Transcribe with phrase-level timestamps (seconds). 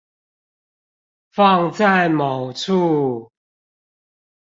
[1.31, 3.31] 放在某處